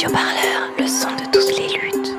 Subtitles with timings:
[0.00, 2.16] Radio Parleur, le son de toutes les luttes.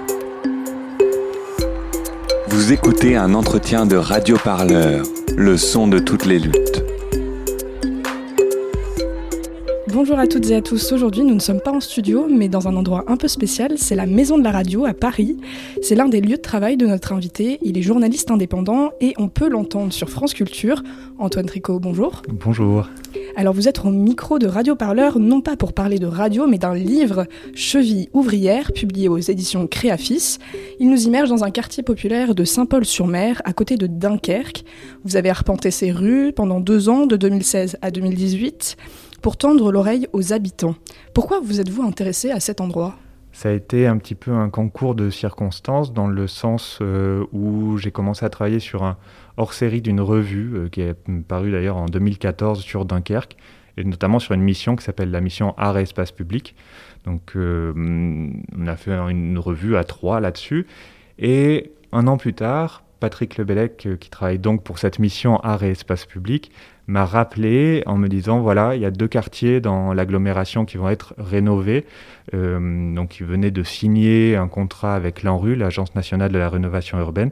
[2.48, 5.04] Vous écoutez un entretien de Radio Parleur,
[5.36, 6.84] le son de toutes les luttes.
[9.88, 10.92] Bonjour à toutes et à tous.
[10.92, 13.72] Aujourd'hui, nous ne sommes pas en studio, mais dans un endroit un peu spécial.
[13.78, 15.38] C'est la Maison de la Radio à Paris.
[15.82, 17.58] C'est l'un des lieux de travail de notre invité.
[17.64, 20.84] Il est journaliste indépendant et on peut l'entendre sur France Culture.
[21.18, 22.22] Antoine Tricot, bonjour.
[22.30, 22.88] Bonjour.
[23.36, 26.58] Alors vous êtes au micro de Radio Parleur, non pas pour parler de radio, mais
[26.58, 30.38] d'un livre Cheville ouvrière, publié aux éditions Créafis.
[30.80, 34.66] Il nous immerge dans un quartier populaire de Saint-Paul-sur-Mer, à côté de Dunkerque.
[35.06, 38.76] Vous avez arpenté ces rues pendant deux ans, de 2016 à 2018
[39.22, 40.76] pour tendre l'oreille aux habitants.
[41.14, 42.96] Pourquoi vous êtes-vous intéressé à cet endroit?
[43.34, 47.78] Ça a été un petit peu un concours de circonstances dans le sens euh, où
[47.78, 48.98] j'ai commencé à travailler sur un
[49.38, 50.96] hors-série d'une revue euh, qui est
[51.28, 53.38] parue d'ailleurs en 2014 sur Dunkerque
[53.78, 56.56] et notamment sur une mission qui s'appelle la mission Art et Espace Public.
[57.06, 57.74] Donc euh,
[58.58, 60.68] on a fait une revue à trois là-dessus
[61.18, 65.72] et un an plus tard, Patrick Lebellec, qui travaille donc pour cette mission Art et
[65.72, 66.52] Espace Public,
[66.88, 70.90] m'a rappelé en me disant voilà, il y a deux quartiers dans l'agglomération qui vont
[70.90, 71.86] être rénovés.
[72.34, 77.00] Euh, donc, il venait de signer un contrat avec l'ANRU, l'Agence nationale de la rénovation
[77.00, 77.32] urbaine.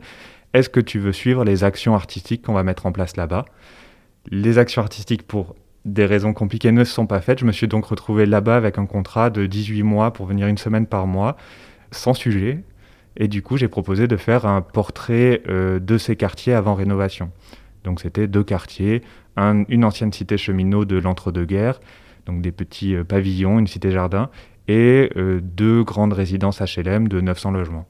[0.53, 3.45] Est-ce que tu veux suivre les actions artistiques qu'on va mettre en place là-bas?
[4.31, 5.55] Les actions artistiques, pour
[5.85, 7.39] des raisons compliquées, ne se sont pas faites.
[7.39, 10.57] Je me suis donc retrouvé là-bas avec un contrat de 18 mois pour venir une
[10.57, 11.37] semaine par mois,
[11.91, 12.63] sans sujet.
[13.17, 17.31] Et du coup, j'ai proposé de faire un portrait euh, de ces quartiers avant rénovation.
[17.83, 19.03] Donc c'était deux quartiers,
[19.37, 21.79] une ancienne cité cheminot de l'entre-deux-guerres,
[22.25, 24.29] donc des petits euh, pavillons, une cité-jardin,
[24.67, 27.87] et euh, deux grandes résidences HLM de 900 logements.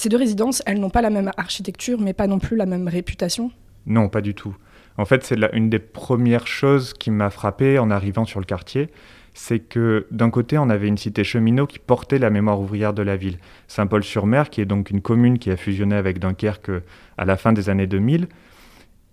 [0.00, 2.88] Ces deux résidences, elles n'ont pas la même architecture, mais pas non plus la même
[2.88, 3.50] réputation
[3.84, 4.56] Non, pas du tout.
[4.96, 8.88] En fait, c'est une des premières choses qui m'a frappé en arrivant sur le quartier,
[9.34, 13.02] c'est que d'un côté, on avait une cité cheminot qui portait la mémoire ouvrière de
[13.02, 13.36] la ville.
[13.68, 16.70] Saint-Paul-sur-Mer, qui est donc une commune qui a fusionné avec Dunkerque
[17.18, 18.28] à la fin des années 2000,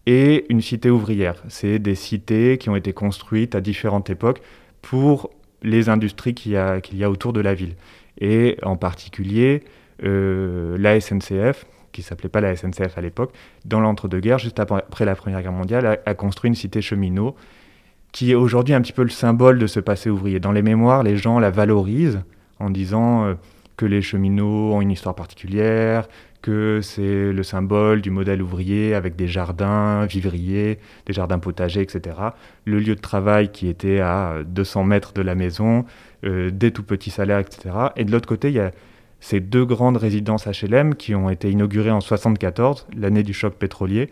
[0.06, 1.44] et une cité ouvrière.
[1.50, 4.40] C'est des cités qui ont été construites à différentes époques
[4.82, 5.32] pour
[5.64, 7.76] les industries qu'il y y a autour de la ville.
[8.22, 13.34] Et en particulier, euh, la SNCF, qui s'appelait pas la SNCF à l'époque,
[13.66, 17.36] dans l'entre-deux-guerres, juste après la Première Guerre mondiale, a, construit une cité cheminot
[18.12, 20.40] qui est aujourd'hui un petit peu le symbole de ce passé ouvrier.
[20.40, 22.22] Dans les mémoires, les gens la valorisent
[22.60, 23.34] en disant euh,
[23.76, 26.08] que les cheminots ont une histoire particulière,
[26.42, 32.16] que c'est le symbole du modèle ouvrier avec des jardins vivriers, des jardins potagers, etc.
[32.66, 35.86] Le lieu de travail qui était à 200 mètres de la maison,
[36.24, 37.76] euh, des tout petits salaires, etc.
[37.96, 38.72] Et de l'autre côté, il y a
[39.28, 44.10] ces deux grandes résidences HLM qui ont été inaugurées en 1974, l'année du choc pétrolier,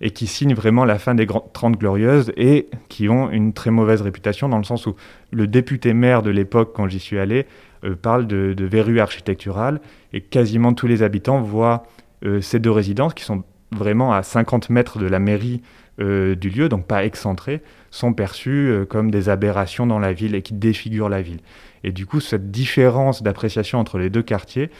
[0.00, 4.02] et qui signent vraiment la fin des 30 glorieuses et qui ont une très mauvaise
[4.02, 4.94] réputation dans le sens où
[5.32, 7.44] le député maire de l'époque, quand j'y suis allé,
[7.82, 9.80] euh, parle de, verrues architecturales
[10.12, 11.82] et quasiment tous les habitants voient
[12.24, 13.42] euh, ces deux résidences qui sont
[13.72, 15.62] vraiment à 50 mètres de la mairie
[16.00, 20.42] euh, du lieu, donc pas excentrées, sont perçues comme des aberrations dans la ville et
[20.42, 21.40] qui défigurent la ville.
[21.84, 24.70] Et du coup, cette différence d'appréciation entre les deux quartiers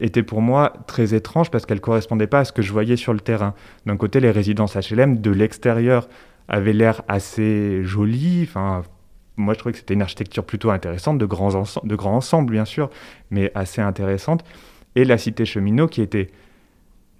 [0.00, 2.96] était pour moi très étrange parce qu'elle ne correspondait pas à ce que je voyais
[2.96, 3.54] sur le terrain.
[3.86, 6.08] D'un côté, les résidences HLM de l'extérieur
[6.48, 8.82] avaient l'air assez jolies, enfin
[9.36, 12.64] moi je trouvais que c'était une architecture plutôt intéressante, de grands, de grands ensembles bien
[12.64, 12.90] sûr,
[13.30, 14.44] mais assez intéressante.
[14.96, 16.30] Et la cité cheminot qui était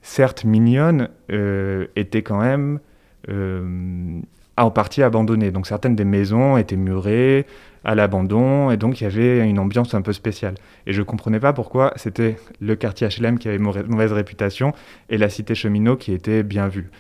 [0.02, 2.80] certes mignonne, euh, était quand même
[3.28, 4.20] euh,
[4.56, 5.50] en partie abandonnée.
[5.50, 7.46] Donc certaines des maisons étaient murées
[7.84, 10.54] à l'abandon, et donc il y avait une ambiance un peu spéciale.
[10.86, 14.72] Et je ne comprenais pas pourquoi c'était le quartier HLM qui avait mauvaise réputation
[15.08, 16.90] et la cité cheminot qui était bien vue.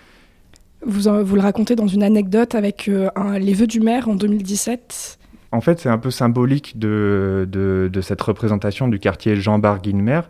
[0.86, 5.18] Vous, vous le racontez dans une anecdote avec euh, les vœux du maire en 2017.
[5.52, 10.20] En fait, c'est un peu symbolique de, de, cette représentation du quartier Jean Barguinemer.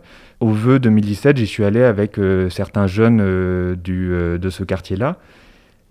[0.41, 5.17] Au vœu 2017, j'y suis allé avec euh, certains jeunes euh, du, de ce quartier-là.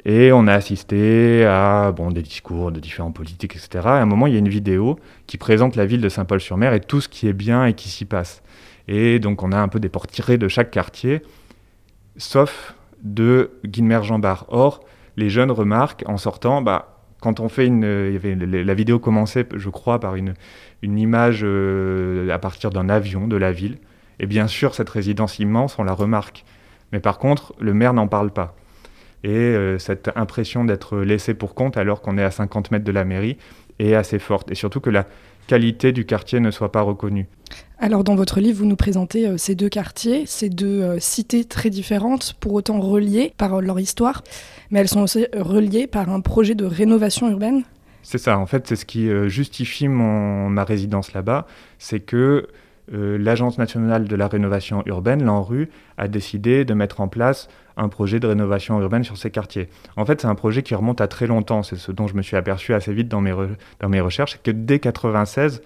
[0.04, 3.80] Et on a assisté à bon, des discours de différents politiques, etc.
[3.84, 6.80] à un moment, il y a une vidéo qui présente la ville de Saint-Paul-sur-Mer et
[6.80, 8.42] tout ce qui est bien et qui s'y passe.
[8.88, 11.22] Et donc, on a un peu des portraits de chaque quartier,
[12.16, 12.74] sauf
[13.04, 14.46] de Guilmer Jambard.
[14.48, 14.80] Or,
[15.16, 20.00] les jeunes remarquent en sortant, bah, quand on fait une, la vidéo commençait, je crois,
[20.00, 20.34] par une,
[20.82, 23.78] image euh, à partir d'un avion de la ville.
[24.20, 26.44] Et bien sûr, cette résidence immense, on la remarque.
[26.92, 28.54] Mais par contre, le maire n'en parle pas.
[29.24, 32.92] Et euh, cette impression d'être laissé pour compte alors qu'on est à 50 mètres de
[32.92, 33.36] la mairie
[33.78, 34.50] est assez forte.
[34.50, 35.06] Et surtout que la
[35.46, 37.26] qualité du quartier ne soit pas reconnue.
[37.78, 41.44] Alors dans votre livre, vous nous présentez euh, ces deux quartiers, ces deux euh, cités
[41.44, 44.22] très différentes, pour autant reliées par leur histoire,
[44.70, 47.64] mais elles sont aussi reliées par un projet de rénovation urbaine?
[48.02, 51.46] C'est ça, en fait, c'est ce qui euh, justifie mon, ma résidence là-bas,
[51.78, 52.48] c'est que
[52.92, 57.88] euh, l'Agence nationale de la rénovation urbaine, l'ANRU, a décidé de mettre en place un
[57.88, 59.68] projet de rénovation urbaine sur ces quartiers.
[59.96, 62.22] En fait, c'est un projet qui remonte à très longtemps, c'est ce dont je me
[62.22, 63.34] suis aperçu assez vite dans mes,
[63.80, 65.62] dans mes recherches, que dès 96,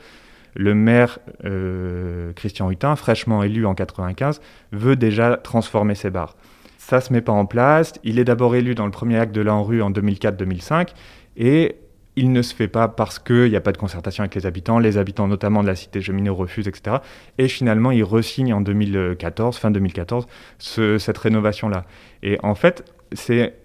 [0.54, 4.40] le maire euh, Christian Hutin, fraîchement élu en 95,
[4.72, 6.36] veut déjà transformer ces bars.
[6.78, 7.94] Ça se met pas en place.
[8.04, 10.88] Il est d'abord élu dans le premier acte de l'ANRU en 2004-2005
[11.36, 11.76] et
[12.16, 14.78] il ne se fait pas parce qu'il n'y a pas de concertation avec les habitants.
[14.78, 16.98] Les habitants, notamment de la cité cheminot, refusent, etc.
[17.38, 20.26] Et finalement, il resigne en 2014, fin 2014,
[20.58, 21.84] cette rénovation-là.
[22.22, 23.56] Et en fait, c'est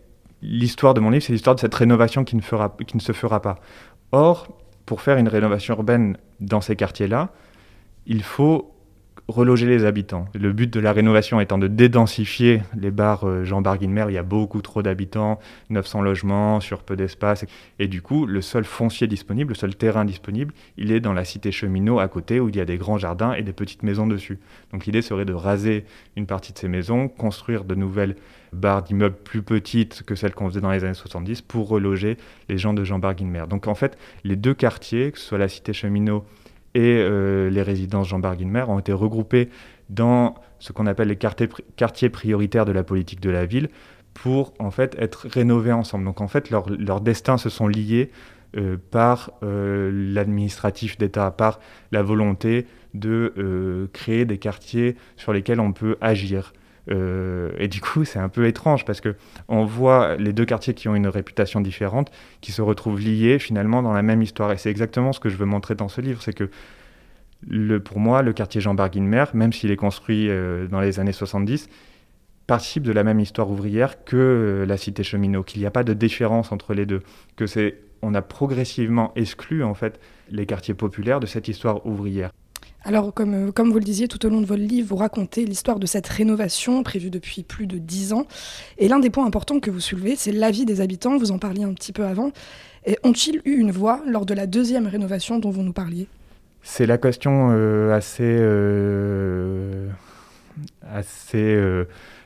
[0.42, 3.60] l'histoire de mon livre, c'est l'histoire de cette rénovation qui ne se fera pas.
[4.12, 4.48] Or,
[4.86, 7.30] pour faire une rénovation urbaine dans ces quartiers-là,
[8.08, 8.74] il faut
[9.30, 10.26] reloger les habitants.
[10.34, 14.18] Le but de la rénovation étant de dédensifier les bars euh, Jean Barguilmer, il y
[14.18, 15.40] a beaucoup trop d'habitants,
[15.70, 17.46] 900 logements sur peu d'espace.
[17.78, 21.26] Et du coup, le seul foncier disponible, le seul terrain disponible, il est dans la
[21.26, 24.08] cité cheminot à côté où il y a des grands jardins et des petites maisons
[24.08, 24.40] dessus.
[24.72, 25.86] Donc l'idée serait de raser
[26.16, 28.16] une partie de ces maisons, construire de nouvelles
[28.52, 32.18] barres d'immeubles plus petites que celles qu'on faisait dans les années 70 pour reloger
[32.50, 33.44] les gens de Jean Barguilmer.
[33.48, 36.26] Donc en fait, les deux quartiers, que ce soit la cité cheminot
[36.76, 39.50] et euh, les résidences Jean Barguilmer ont été regroupées
[39.90, 43.70] dans ce qu'on appelle les quartiers, prioritaires de la politique de la ville
[44.14, 46.06] pour en fait être rénovés ensemble.
[46.06, 48.12] Donc en fait leurs leur destins se sont liés
[48.58, 51.60] euh, par euh, l'administratif d'État, par
[51.92, 56.54] la volonté de créer des quartiers sur lesquels on peut agir.
[56.92, 59.16] Euh, et du coup, c'est un peu étrange parce que
[59.48, 63.84] on voit les deux quartiers qui ont une réputation différente, qui se retrouvent liés finalement
[63.84, 64.52] dans la même histoire.
[64.52, 66.50] Et c'est exactement ce que je veux montrer dans ce livre, c'est que
[67.86, 71.70] pour moi, le quartier Jean Barguilmer, même s'il est construit euh, dans les années 70,
[72.48, 75.84] participe de la même histoire ouvrière que euh, la cité cheminot, qu'il n'y a pas
[75.84, 77.02] de différence entre les deux,
[77.36, 80.00] que c'est on a progressivement exclu en fait
[80.30, 82.32] les quartiers populaires de cette histoire ouvrière.
[82.84, 85.46] Alors, comme, euh, comme, vous le disiez tout au long de votre livre, vous racontez
[85.46, 88.26] l'histoire de cette rénovation prévue depuis plus de dix ans.
[88.78, 91.18] Et l'un des points importants que vous soulevez, c'est l'avis des habitants.
[91.18, 92.32] Vous en parliez un petit peu avant.
[92.86, 96.08] Et ont-ils eu une voix lors de la deuxième rénovation dont vous nous parliez?
[96.62, 99.90] C'est la question euh, assez, euh,
[100.90, 101.62] assez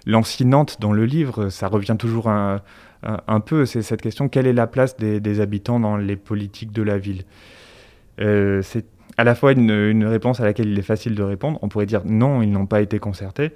[0.06, 1.50] lancinante dans le livre.
[1.50, 2.62] Ça revient toujours un,
[3.02, 3.66] un, peu.
[3.66, 7.00] C'est cette question quelle est la place des, des, habitants dans les politiques de la
[7.00, 7.24] ville?
[8.20, 8.86] C'est
[9.18, 11.60] à la fois une, réponse à laquelle il est facile de répondre.
[11.62, 13.52] On pourrait dire non, ils n'ont pas été concertés.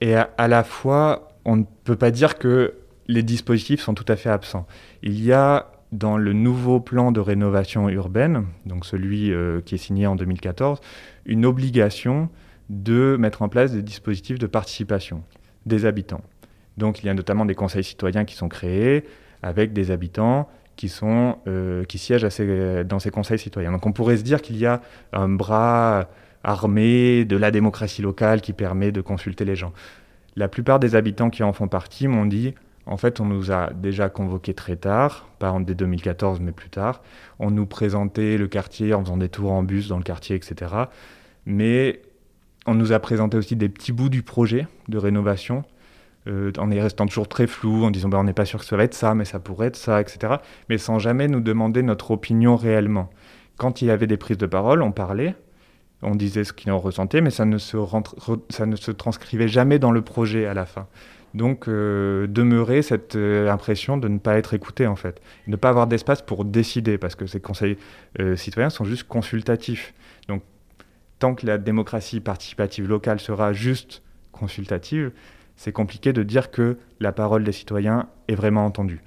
[0.00, 2.74] Et à, la fois, on ne peut pas dire que
[3.06, 4.66] les dispositifs sont tout à fait absents.
[5.02, 9.78] Il y a dans le nouveau plan de rénovation urbaine, donc celui euh, qui est
[9.78, 10.80] signé en 2014,
[11.26, 12.28] une obligation
[12.70, 15.24] de mettre en place des dispositifs de participation
[15.66, 16.22] des habitants.
[16.76, 19.04] Donc il y a notamment des conseils citoyens qui sont créés
[19.42, 20.48] avec des habitants
[21.46, 22.26] euh, qui siègent
[22.86, 23.72] dans ces conseils citoyens.
[23.72, 24.80] Donc on pourrait se dire qu'il y a
[25.12, 26.08] un bras
[26.42, 29.72] armé de la démocratie locale qui permet de consulter les gens.
[30.36, 32.54] La plupart des habitants qui en font partie m'ont dit,
[32.86, 36.70] en fait, on nous a déjà convoqués très tard, pas en dès 2014, mais plus
[36.70, 37.02] tard.
[37.38, 40.74] On nous présentait le quartier en faisant des tours en bus dans le quartier, etc.
[41.46, 42.00] Mais
[42.66, 45.64] on nous a présenté aussi des petits bouts du projet de rénovation
[46.26, 48.66] euh, en y restant toujours très flou, en disant bah, on n'est pas sûr que
[48.66, 50.34] ça va être ça, mais ça pourrait être ça, etc.
[50.68, 53.10] Mais sans jamais nous demander notre opinion réellement.
[53.56, 55.34] Quand il y avait des prises de parole, on parlait,
[56.02, 57.76] on disait ce qu'il en ressentait, mais ça ne, se
[58.50, 60.88] ça ne se transcrivait jamais dans le projet à la fin.
[61.32, 65.68] Donc euh, demeurer cette euh, impression de ne pas être écouté en fait, ne pas
[65.68, 67.78] avoir d'espace pour décider, parce que ces conseils
[68.36, 69.94] citoyens sont juste consultatifs.
[70.28, 70.42] Donc
[71.18, 75.12] tant que la démocratie participative locale sera juste consultative,
[75.60, 79.02] c'est compliqué de dire que la parole des citoyens est vraiment entendue.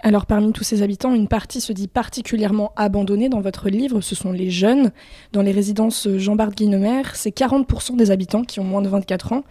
[0.00, 4.14] Alors parmi tous ces habitants, une partie se dit particulièrement abandonnée dans votre livre, ce
[4.14, 4.90] sont les jeunes.
[5.32, 9.44] Dans les résidences Jean-Bart Guinemer, c'est 40% des habitants qui ont moins de 24 ans.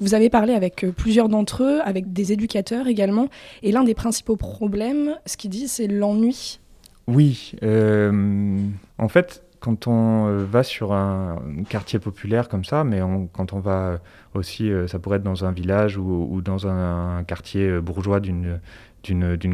[0.00, 3.28] Vous avez parlé avec euh, plusieurs d'entre eux, avec des éducateurs également,
[3.62, 6.60] et l'un des principaux problèmes, ce qu'ils disent, c'est l'ennui.
[7.06, 8.60] Oui, euh,
[8.98, 13.00] en fait, quand on euh, va sur un quartier populaire comme ça, mais
[13.32, 13.98] quand on va euh,
[14.34, 18.60] aussi, euh, ça pourrait être dans un village ou, dans un, quartier bourgeois d'une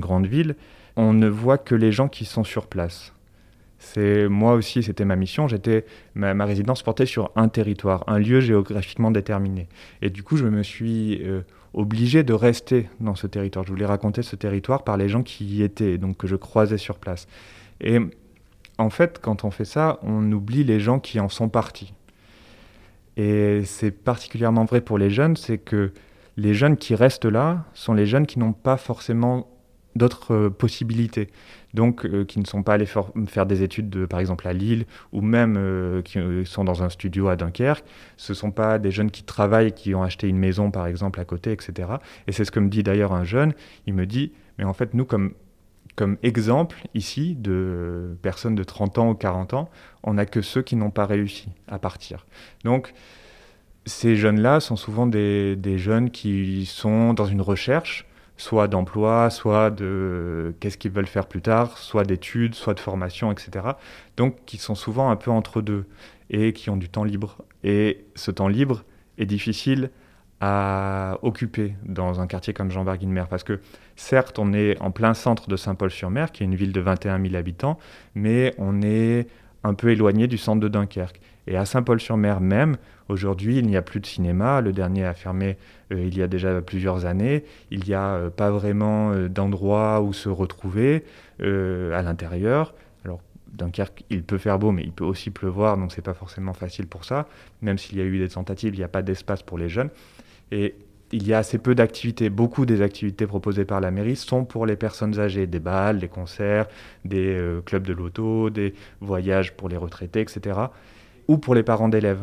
[0.01, 0.57] grande ville,
[0.97, 3.13] on ne voit que les gens qui sont sur place.
[3.79, 5.49] C'est moi aussi, c'était ma mission.
[5.49, 5.85] J'étais
[6.15, 9.69] ma, résidence portait sur un territoire, un lieu géographiquement déterminé.
[10.01, 11.23] Et du coup, je me suis
[11.75, 13.65] obligé de rester dans ce territoire.
[13.65, 16.79] Je voulais raconter ce territoire par les gens qui y étaient, donc que je croisais
[16.79, 17.27] sur place.
[17.81, 17.99] Et
[18.79, 21.95] en fait, quand on fait ça, on oublie les gens qui en sont partis.
[23.17, 25.93] Et c'est particulièrement vrai pour les jeunes, c'est que
[26.37, 29.49] les jeunes qui restent là sont les jeunes qui n'ont pas forcément
[29.95, 31.29] d'autres euh, possibilités.
[31.73, 32.87] donc euh, qui ne sont pas allés
[33.27, 36.89] faire des études, de, par exemple, à Lille, ou même euh, qui sont dans un
[36.89, 37.85] studio à Dunkerque.
[38.17, 41.21] Ce ne sont pas des jeunes qui travaillent, qui ont acheté une maison, par exemple,
[41.21, 41.89] à côté, etc.
[42.27, 43.55] Et c'est ce que me dit d'ailleurs un jeune.
[43.87, 45.35] Il me dit, mais en fait, nous, comme,
[45.97, 49.71] comme exemple ici de personnes de 30 ans ou 40 ans,
[50.03, 52.27] on n'a que ceux qui n'ont pas réussi à partir.
[52.65, 52.93] Donc,
[53.87, 60.55] ces jeunes-là sont souvent des, jeunes qui sont dans une recherche, soit d'emploi, soit de
[60.59, 63.67] qu'est-ce qu'ils veulent faire plus tard, soit d'études, soit de formation, etc.
[64.17, 65.85] Donc qui sont souvent un peu entre deux
[66.31, 67.37] et qui ont du temps libre.
[67.63, 68.85] Et ce temps libre
[69.19, 69.91] est difficile
[70.41, 73.61] à occuper dans un quartier comme jean mer parce que
[73.97, 77.37] certes on est en plein centre de Saint-Paul-sur-Mer qui est une ville de 21 000
[77.37, 77.79] habitants
[78.15, 79.29] mais on est
[79.63, 82.77] un peu éloigné du centre de Dunkerque et à Saint-Paul-sur-Mer même
[83.09, 84.61] Aujourd'hui, il n'y a plus de cinéma.
[84.61, 85.59] Le dernier a fermé
[85.93, 87.45] euh, il y a déjà plusieurs années.
[87.71, 91.05] Il n'y a euh, pas vraiment euh, d'endroit où se retrouver
[91.41, 92.75] à l'intérieur.
[93.05, 93.21] Alors,
[93.53, 96.87] Dunkerque, il peut faire beau, mais il peut aussi pleuvoir, donc c'est pas forcément facile
[96.87, 97.27] pour ça.
[97.61, 99.91] Même s'il y a eu des tentatives, il n'y a pas d'espace pour les jeunes.
[100.55, 100.75] Et
[101.13, 102.31] il y a assez peu d'activités.
[102.31, 105.47] Beaucoup des activités proposées par la mairie sont pour les personnes âgées.
[105.47, 106.67] Des balles, des concerts,
[107.05, 110.59] des clubs de loto, des voyages pour les retraités, etc.
[111.29, 112.23] Ou pour les parents d'élèves.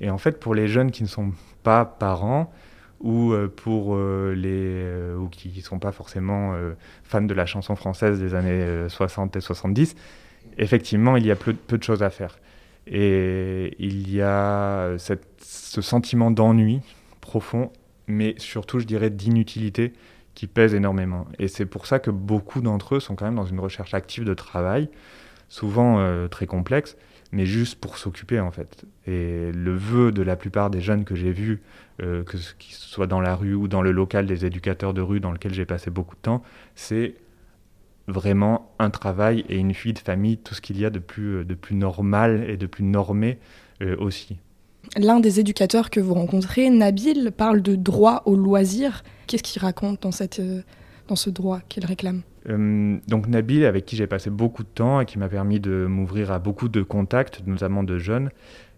[0.00, 2.52] Et en fait, pour les jeunes qui ne sont pas parents
[3.00, 6.54] ou euh, pour euh, les euh, ou qui ne sont pas forcément
[7.02, 9.94] fans de la chanson française des années 60 et 70,
[10.58, 12.38] effectivement, il y a peu, de choses à faire.
[12.86, 16.80] Et il y a ce sentiment d'ennui
[17.22, 17.72] profond,
[18.06, 19.94] mais surtout, je dirais, d'inutilité
[20.34, 21.26] qui pèse énormément.
[21.38, 24.24] Et c'est pour ça que beaucoup d'entre eux sont quand même dans une recherche active
[24.24, 24.90] de travail,
[25.48, 26.96] souvent très complexe,
[27.32, 28.84] mais juste pour s'occuper en fait.
[29.06, 31.62] Et le vœu de la plupart des jeunes que j'ai vus,
[32.02, 35.18] euh, que ce soit dans la rue ou dans le local des éducateurs de rue
[35.18, 36.42] dans lequel j'ai passé beaucoup de temps,
[36.74, 37.14] c'est
[38.06, 41.36] vraiment un travail et une vie de famille, tout ce qu'il y a de plus,
[41.36, 43.38] euh, de plus normal et de plus normé
[43.80, 44.38] euh, aussi.
[44.96, 49.02] L'un des éducateurs que vous rencontrez, Nabil, parle de droit au loisir.
[49.26, 50.42] Qu'est-ce qu'il raconte dans, cette,
[51.08, 52.22] dans ce droit qu'il réclame?
[52.48, 55.86] Euh, donc Nabil, avec qui j'ai passé beaucoup de temps et qui m'a permis de
[55.88, 58.30] m'ouvrir à beaucoup de contacts, notamment de jeunes,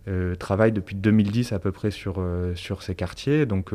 [0.08, 3.46] euh, travaille depuis 2010 à peu près sur, euh, sur ces quartiers.
[3.46, 3.72] Donc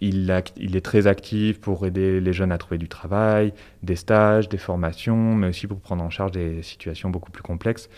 [0.00, 4.58] il, est très actif pour aider les jeunes à trouver du travail, des stages, des
[4.58, 7.88] formations, mais aussi pour prendre en charge des situations beaucoup plus complexes,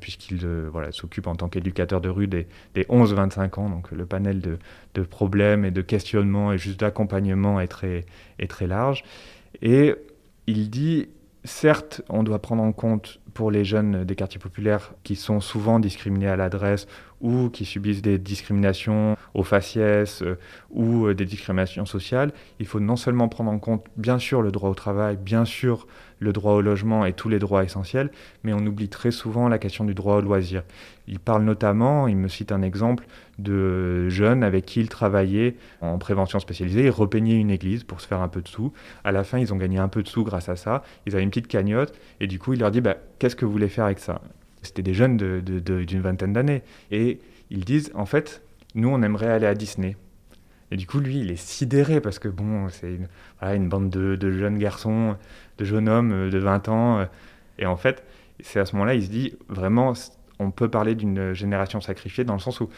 [0.00, 3.68] puisqu'il voilà, s'occupe en tant qu'éducateur de rue des, des 11-25 ans.
[3.68, 9.04] Donc le panel de, problèmes et de questionnements et juste d'accompagnement est très large.
[9.62, 9.94] Et
[10.46, 11.08] il dit,
[11.44, 15.80] certes, on doit prendre en compte pour les jeunes des quartiers populaires qui sont souvent
[15.80, 16.86] discriminés à l'adresse
[17.20, 20.38] ou qui subissent des discriminations au faciès euh,
[20.70, 24.52] ou euh, des discriminations sociales, il faut non seulement prendre en compte bien sûr le
[24.52, 25.86] droit au travail, bien sûr
[26.20, 28.10] le droit au logement et tous les droits essentiels,
[28.44, 30.62] mais on oublie très souvent la question du droit au loisir.
[31.06, 33.06] Il parle notamment, il me cite un exemple
[33.38, 38.06] de jeunes avec qui il travaillait en prévention spécialisée, ils repeignaient une église pour se
[38.06, 38.72] faire un peu de sous.
[39.02, 40.82] À la fin, ils ont gagné un peu de sous grâce à ça.
[41.06, 43.52] Ils avaient une petite cagnotte et du coup, il leur dit bah, Qu'est-ce que vous
[43.52, 44.20] voulez faire avec ça?
[44.62, 46.62] C'était des jeunes d'une de, vingtaine d'années.
[46.90, 48.42] Et ils disent En fait,
[48.74, 49.96] nous, on aimerait aller à Disney.
[50.70, 52.98] Et du coup, lui, il est sidéré parce que, bon, c'est
[53.42, 55.16] une, bande de, jeunes garçons,
[55.58, 56.98] de jeunes hommes euh, de 20 ans.
[56.98, 57.04] Euh,
[57.58, 58.02] et en fait,
[58.40, 59.92] c'est à ce moment-là, il se dit vraiment,
[60.38, 62.68] on peut parler d'une génération sacrifiée dans le sens où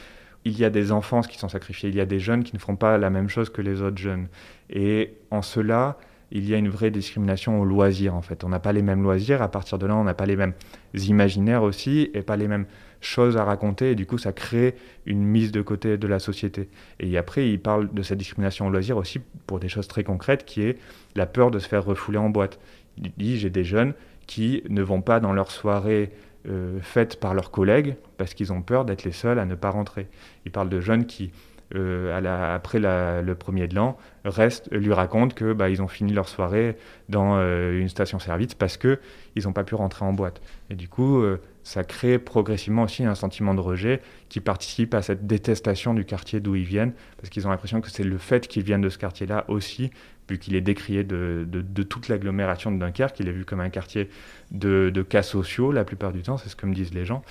[0.45, 2.61] il y a des enfants qui sont sacrifiés, il y a des jeunes qui ne
[2.61, 4.29] font pas la même chose que les autres jeunes.
[4.71, 5.99] Et en cela,
[6.33, 8.45] il y a une vraie discrimination au loisir en fait.
[8.45, 10.55] On n'a pas les mêmes loisirs, à partir de là on n'a pas les mêmes
[10.95, 12.67] imaginaires aussi et pas les mêmes
[13.01, 16.69] choses à raconter et du coup ça crée une mise de côté de la société.
[16.99, 20.45] Et après il parle de cette discrimination au loisir aussi pour des choses très concrètes
[20.45, 20.79] qui est
[21.15, 22.59] la peur de se faire refouler en boîte.
[22.99, 23.95] Il dit j'ai des jeunes
[24.27, 26.11] qui ne vont pas dans leurs soirées
[26.49, 29.71] euh, faites par leurs collègues parce qu'ils ont peur d'être les seuls à ne pas
[29.71, 30.09] rentrer.
[30.45, 31.31] Il parle de jeunes qui
[31.75, 36.29] euh, après le premier de l'an, reste, lui raconte que bah, ils ont fini leur
[36.29, 36.77] soirée
[37.09, 38.99] dans euh, une station-service parce que
[39.35, 40.41] ils n'ont pas pu rentrer en boîte.
[40.71, 45.03] Et du coup, euh, ça crée progressivement aussi un sentiment de rejet qui participe à
[45.03, 48.47] cette détestation du quartier d'où ils viennent, parce qu'ils ont l'impression que c'est le fait
[48.47, 49.91] qu'ils viennent de ce quartier-là aussi,
[50.29, 53.71] vu qu'il est décrié de, de, toute l'agglomération de Dunkerque, il est vu comme un
[53.71, 54.09] quartier
[54.51, 57.23] de, de cas sociaux la plupart du temps, c'est ce que me disent les gens.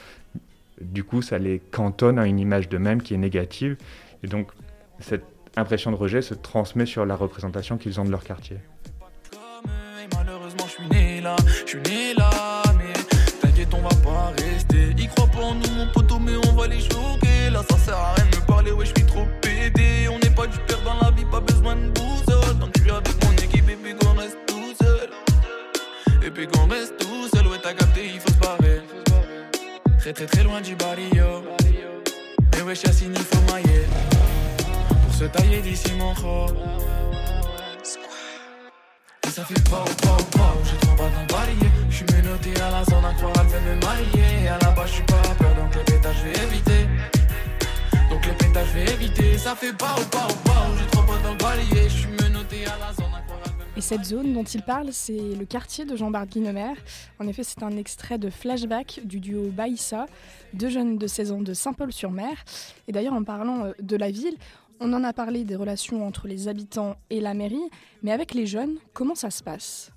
[0.82, 3.78] Du coup, ça les cantonne à une image d'eux-mêmes qui est négative
[4.26, 4.48] et donc,
[5.00, 5.24] cette
[5.56, 8.58] impression de rejet se transmet sur la représentation qu'ils ont de leur quartier.
[10.16, 12.94] Malheureusement, je suis né là, je suis né là, mais
[13.40, 14.96] t'inquiète, on va pas rester.
[14.98, 17.52] Ils croient pas en nous, mon poteau, mais on va les choquer.
[17.52, 20.08] Là, ça sert à rien de me parler, ouais, je suis trop pédé.
[20.10, 22.58] On n'est pas du père dans la vie, pas besoin de boussole.
[22.60, 25.10] Donc, je suis avec mon équipe et puis qu'on reste tout seul.
[26.26, 26.96] Et puis qu'on reste
[27.98, 28.82] il faut se barrer.
[30.00, 31.44] Très très très loin du barrio.
[32.56, 34.05] Mais wesh, Yassine, il faut mailler.
[53.78, 56.74] Et cette zone dont il parle, c'est le quartier de Jean-Bart Guinemer.
[57.20, 60.06] En effet, c'est un extrait de flashback du duo Baïssa,
[60.54, 62.44] deux jeunes de 16 ans de Saint-Paul-sur-Mer.
[62.88, 64.36] Et d'ailleurs, en parlant euh, de la ville,
[64.80, 67.70] on en a parlé des relations entre les habitants et la mairie,
[68.04, 69.92] mais avec les jeunes, comment ça se passe?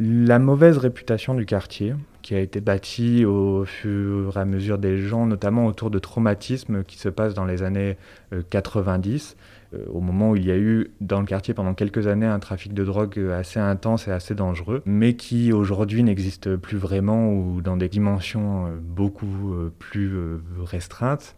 [0.00, 4.98] La mauvaise réputation du quartier, qui a été bâtie au fur et à mesure des
[4.98, 7.96] gens, notamment autour de traumatismes qui se passent dans les années
[8.32, 9.36] euh, 90,
[9.74, 12.38] euh, au moment où il y a eu dans le quartier pendant quelques années un
[12.38, 17.60] trafic de drogue assez intense et assez dangereux, mais qui aujourd'hui n'existe plus vraiment ou
[17.60, 21.34] dans des dimensions euh, beaucoup euh, plus euh, restreintes.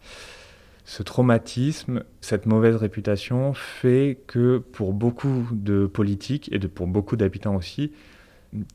[0.83, 7.55] Ce traumatisme, cette mauvaise réputation fait que pour beaucoup de politiques et pour beaucoup d'habitants
[7.55, 7.91] aussi,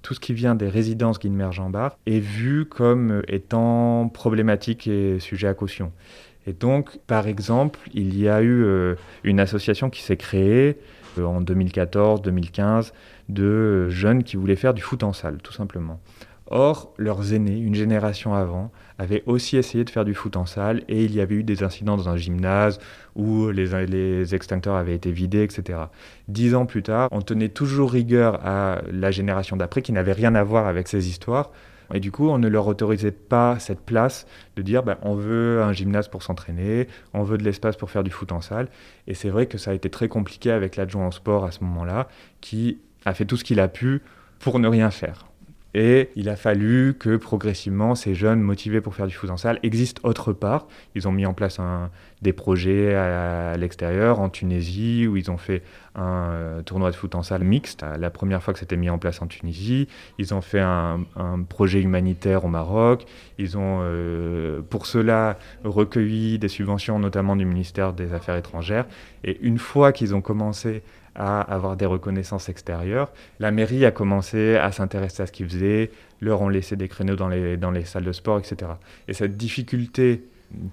[0.03, 5.55] tout ce qui vient des résidences Guilmer-Jean-Bart est vu comme étant problématique et sujet à
[5.55, 5.93] caution.
[6.47, 8.95] Et donc, par exemple, il y a eu euh,
[9.25, 10.79] une association qui s'est créée
[11.19, 12.93] euh, en 2014-2015
[13.29, 16.01] de jeunes qui voulaient faire du foot en salle, tout simplement.
[16.49, 20.85] Or, leurs aînés, une génération avant, avaient aussi essayé de faire du foot en salle
[20.88, 22.79] et il y avait eu des incidents dans un gymnase
[23.17, 25.79] où les, extincteurs avaient été vidés, etc.
[26.29, 30.37] Dix ans plus tard, on tenait toujours rigueur à la génération d'après qui n'avait rien
[30.37, 31.50] à voir avec ces histoires.
[31.95, 34.26] Et du coup, on ne leur autorisait pas cette place
[34.57, 38.05] de dire ben, on veut un gymnase pour s'entraîner, on veut de l'espace pour faire
[38.05, 38.69] du foot en salle.
[39.07, 41.62] Et c'est vrai que ça a été très compliqué avec l'adjoint au sport à ce
[41.65, 42.09] moment-là,
[42.41, 44.03] qui a fait tout ce qu'il a pu
[44.41, 45.26] pour ne rien faire.
[45.78, 49.59] Et il a fallu que progressivement ces jeunes motivés pour faire du foot en salle
[49.62, 50.68] existent autre part.
[50.94, 51.61] Ils ont mis en place
[52.22, 55.62] des projets à, l'extérieur, en Tunisie, où ils ont fait
[55.94, 58.96] un euh, tournoi de foot en salle mixte, la première fois que c'était mis en
[58.96, 59.87] place en Tunisie.
[60.16, 63.05] Ils ont fait un, un projet humanitaire au Maroc.
[63.37, 68.87] Ils ont, euh, pour cela, recueilli des subventions, notamment du ministère des Affaires étrangères.
[69.24, 70.83] Et une fois qu'ils ont commencé
[71.16, 73.11] à avoir des reconnaissances extérieures.
[73.40, 77.16] La mairie a commencé à s'intéresser à ce qu'ils faisaient, leur ont laissé des créneaux
[77.16, 78.72] dans les, dans les salles de sport, etc.
[79.09, 80.22] Et cette difficulté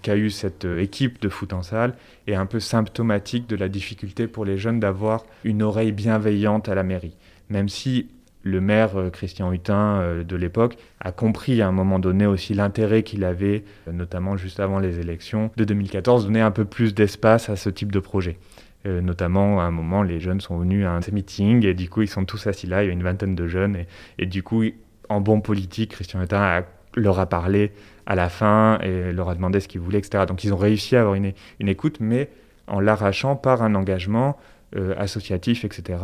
[0.02, 1.96] qu'a eu cette équipe de foot en salle
[2.28, 6.76] est un peu symptomatique de la difficulté pour les jeunes d'avoir une oreille bienveillante à
[6.76, 7.16] la mairie.
[7.50, 8.08] Même si
[8.44, 12.54] le maire euh, Christian Hutin euh, de l'époque a compris à un moment donné aussi
[12.54, 16.94] l'intérêt qu'il avait, euh, notamment juste avant les élections de 2014, donner un peu plus
[16.94, 18.38] d'espace à ce type de projet.
[18.86, 22.02] Euh, notamment, à un moment, les jeunes sont venus à un meeting et du coup,
[22.02, 22.84] ils sont tous assis là.
[22.84, 23.86] Il y a une vingtaine de jeunes.
[24.20, 24.64] Et, du coup,
[25.10, 26.64] en bon politique, Christian a,
[26.96, 27.72] leur a parlé
[28.06, 30.26] à la fin et leur a demandé ce qu'ils voulaient, etc.
[30.28, 32.30] Donc, ils ont réussi à avoir une, une écoute, mais
[32.68, 34.38] en l'arrachant par un engagement
[34.76, 36.00] euh, associatif, etc.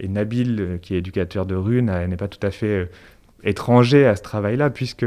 [0.00, 2.90] Et Nabil, euh, qui est éducateur de rue, n'est pas tout à fait
[3.42, 5.04] étranger à ce travail-là, puisque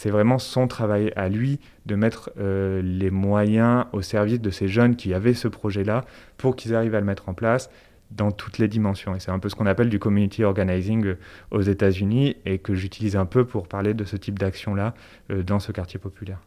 [0.00, 4.66] c'est vraiment son travail à lui de mettre euh, les moyens au service de ces
[4.66, 6.06] jeunes qui avaient ce projet-là
[6.38, 7.68] pour qu'ils arrivent à le mettre en place
[8.10, 9.14] dans toutes les dimensions.
[9.14, 11.16] Et c'est un peu ce qu'on appelle du community organizing
[11.50, 14.94] aux États-Unis et que j'utilise un peu pour parler de ce type d'action-là
[15.30, 16.38] euh, dans ce quartier populaire.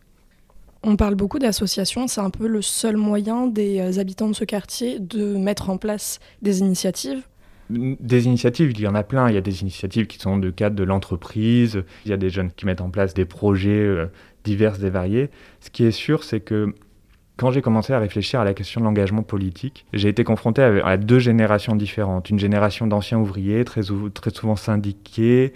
[0.82, 4.46] On parle beaucoup d'associations, c'est un peu le seul moyen des euh, habitants de ce
[4.46, 7.22] quartier de mettre en place des initiatives
[8.00, 9.30] des initiatives, il y en a plein.
[9.30, 11.84] Il y a des initiatives qui sont de cadre de l'entreprise.
[12.06, 14.08] Il y a des jeunes qui mettent en place des projets euh,
[14.44, 15.30] divers et variés.
[15.60, 16.74] Ce qui est sûr, c'est que
[17.38, 20.98] quand j'ai commencé à réfléchir à la question de l'engagement politique, j'ai été confronté à,
[20.98, 22.30] deux générations différentes.
[22.30, 23.82] Une génération d'anciens ouvriers, très,
[24.14, 25.54] très souvent syndiqués,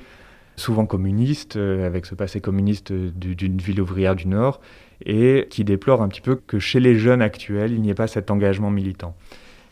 [0.56, 4.60] souvent communistes, euh, avec ce passé communiste d'une ville ouvrière du Nord,
[5.06, 8.08] et qui déplorent un petit peu que chez les jeunes actuels, il n'y ait pas
[8.08, 9.16] cet engagement militant.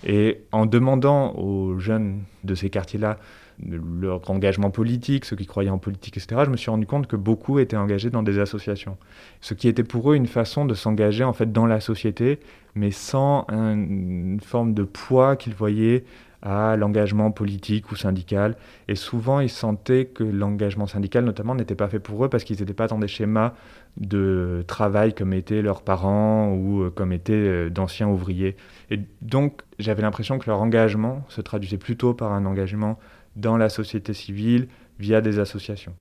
[0.05, 3.17] Et en demandant aux jeunes de ces quartiers-là
[3.63, 7.15] leur engagement politique, ceux qui croyaient en politique, etc., je me suis rendu compte que
[7.15, 8.97] beaucoup étaient engagés dans des associations.
[9.41, 12.39] Ce qui était pour eux une façon de s'engager en fait dans la société,
[12.75, 16.03] mais sans un, une forme de poids qu'ils voyaient
[16.41, 18.55] à l'engagement politique ou syndical.
[18.87, 22.59] Et souvent, ils sentaient que l'engagement syndical, notamment, n'était pas fait pour eux parce qu'ils
[22.59, 23.53] n'étaient pas dans des schémas
[23.97, 28.57] de travail comme étaient leurs parents ou comme étaient d'anciens ouvriers.
[28.91, 32.99] Et donc, j'avais l'impression que leur engagement se traduisait plutôt par un engagement
[33.35, 34.67] dans la société civile
[34.99, 35.95] via des associations.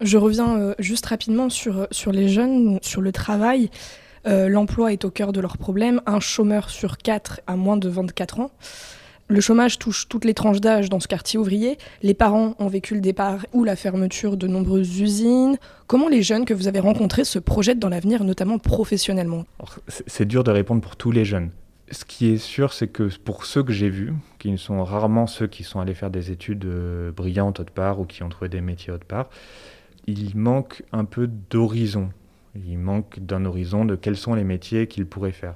[0.00, 3.70] Je reviens euh, juste rapidement sur, sur les jeunes, sur le travail.
[4.26, 6.00] Euh, L'emploi est au cœur de leurs problèmes.
[6.06, 8.50] Un chômeur sur quatre a moins de 24 ans.
[9.32, 11.78] Le chômage touche toutes les tranches d'âge dans ce quartier ouvrier.
[12.02, 15.56] Les parents ont vécu le départ ou la fermeture de nombreuses usines.
[15.86, 19.46] Comment les jeunes que vous avez rencontrés se projettent dans l'avenir, notamment professionnellement?
[19.88, 21.48] C'est dur de répondre pour tous les jeunes.
[21.90, 25.26] Ce qui est sûr, c'est que pour ceux que j'ai vus, qui ne sont rarement
[25.26, 28.50] ceux qui sont allés faire des études euh, brillantes autre part ou qui ont trouvé
[28.50, 29.30] des métiers autre part,
[30.06, 32.10] il manque un peu d'horizon.
[32.54, 35.54] Il manque d'un horizon de quels sont les métiers qu'ils pourraient faire.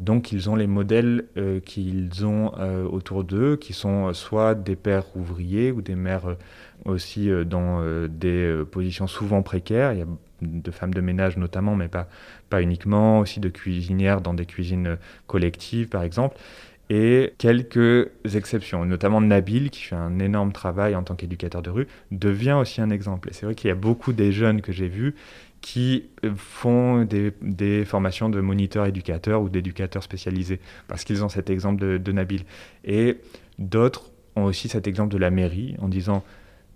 [0.00, 4.76] Donc ils ont les modèles euh, qu'ils ont euh, autour d'eux, qui sont soit des
[4.76, 6.34] pères ouvriers ou des mères euh,
[6.84, 9.92] aussi euh, dans euh, des euh, positions souvent précaires.
[9.92, 10.06] Il y a
[10.42, 12.08] de femmes de ménage notamment, mais pas,
[12.50, 16.36] pas uniquement, aussi de cuisinières dans des cuisines euh, collectives par exemple.
[16.90, 21.86] Et quelques exceptions, notamment Nabil, qui fait un énorme travail en tant qu'éducateur de rue,
[22.10, 23.30] devient aussi un exemple.
[23.30, 25.14] Et c'est vrai qu'il y a beaucoup des jeunes que j'ai vus
[25.64, 31.48] qui euh, font des, formations de moniteurs éducateurs ou d'éducateurs spécialisés, parce qu'ils ont cet
[31.48, 32.42] exemple de, Nabil.
[32.84, 33.16] Et
[33.58, 36.22] d'autres ont aussi cet exemple de la mairie, en disant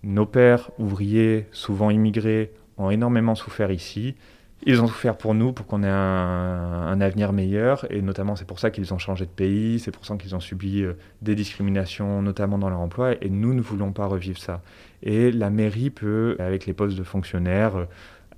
[0.01, 4.15] nos pères ouvriers, souvent immigrés, ont énormément souffert ici.
[4.65, 8.47] Ils ont souffert pour nous, pour qu'on ait un, un avenir meilleur, et notamment c'est
[8.47, 11.35] pour ça qu'ils ont changé de pays, c'est pour ça qu'ils ont subi euh, des
[11.35, 14.63] discriminations, notamment dans leur emploi, et nous ne voulons pas revivre ça.
[15.03, 17.85] Et la mairie peut, avec les postes de fonctionnaires, euh,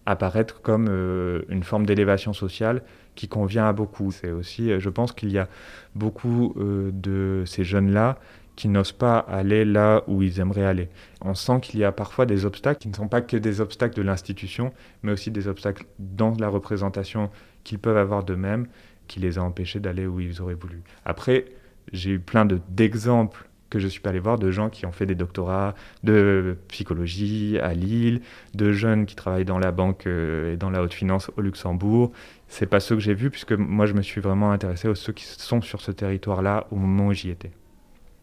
[0.05, 2.81] apparaître comme euh, une forme d'élévation sociale
[3.15, 4.11] qui convient à beaucoup.
[4.11, 5.47] C'est aussi, euh, je pense qu'il y a
[5.95, 8.17] beaucoup euh, de ces jeunes-là
[8.55, 10.89] qui n'osent pas aller là où ils aimeraient aller.
[11.21, 13.95] On sent qu'il y a parfois des obstacles qui ne sont pas que des obstacles
[13.95, 17.29] de l'institution, mais aussi des obstacles dans la représentation
[17.63, 18.67] qu'ils peuvent avoir d'eux-mêmes,
[19.07, 20.83] qui les a empêchés d'aller où ils auraient voulu.
[21.05, 21.45] Après,
[21.91, 24.91] j'ai eu plein de- d'exemples que je suis pas allé voir de gens qui ont
[24.91, 28.21] fait des doctorats de psychologie à Lille,
[28.53, 32.11] de jeunes qui travaillent dans la banque euh, et dans la haute finance au Luxembourg.
[32.47, 35.13] C'est pas ceux que j'ai vus puisque moi je me suis vraiment intéressé aux ceux
[35.13, 37.51] qui sont sur ce territoire-là au moment où j'y étais.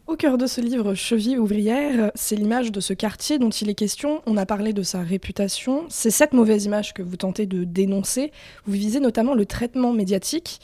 [0.07, 3.75] Au cœur de ce livre, Cheville ouvrière, c'est l'image de ce quartier dont il est
[3.75, 4.23] question.
[4.25, 5.85] On a parlé de sa réputation.
[5.91, 8.33] C'est cette mauvaise image que vous tentez de dénoncer.
[8.65, 10.61] Vous visez notamment le traitement médiatique.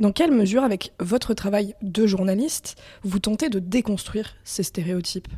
[0.00, 5.28] Dans quelle mesure, avec votre travail de journaliste, vous tentez de déconstruire ces stéréotypes?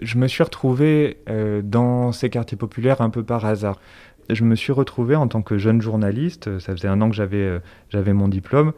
[0.00, 3.80] Je me suis retrouvé euh, dans ces quartiers populaires un peu par hasard.
[4.30, 7.16] Je me suis retrouvé en tant que jeune journaliste, euh, ça faisait un an que
[7.16, 7.36] j'avais
[7.94, 8.72] euh, mon diplôme,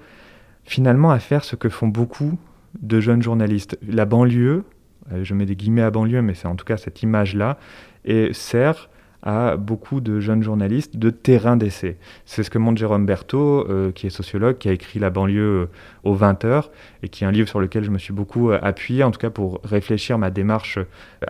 [0.64, 2.38] finalement à faire ce que font beaucoup
[2.80, 3.78] de jeunes journalistes.
[3.86, 4.64] La banlieue,
[5.12, 7.58] euh, je mets des guillemets à banlieue, mais c'est en tout cas cette image-là,
[8.04, 8.88] et sert
[9.22, 11.96] à beaucoup de jeunes journalistes de terrain d'essai.
[12.26, 15.42] C'est ce que montre Jérôme Berthaud, euh, qui est sociologue, qui a écrit La banlieue
[15.62, 15.66] euh,
[16.04, 16.70] aux 20 heures,
[17.02, 19.18] et qui est un livre sur lequel je me suis beaucoup euh, appuyé, en tout
[19.18, 20.78] cas pour réfléchir ma démarche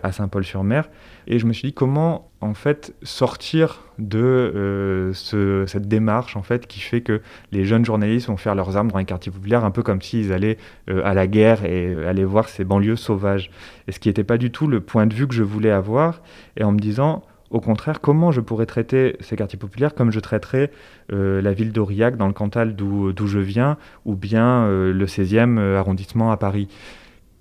[0.03, 0.89] à Saint-Paul-sur-Mer.
[1.27, 6.67] Et je me suis dit comment, en fait, sortir de ce- cette démarche, en fait,
[6.67, 7.21] qui fait que
[7.51, 10.31] les jeunes journalistes vont faire leurs armes dans les quartiers populaires, un peu comme s'ils
[10.31, 13.49] allaient à la guerre et aller voir ces banlieues sauvages.
[13.87, 16.21] Et ce qui n'était pas du tout le point de vue que je voulais avoir,
[16.55, 20.19] et en me disant, au contraire, comment je pourrais traiter ces quartiers populaires comme je
[20.19, 20.71] traiterais
[21.11, 25.57] euh, la ville d'Aurillac dans le Cantal d'où je viens, ou bien euh, le 16e
[25.75, 26.67] arrondissement à Paris?